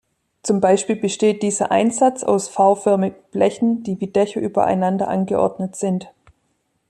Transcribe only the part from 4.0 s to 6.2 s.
wie Dächer übereinander angeordnet sind.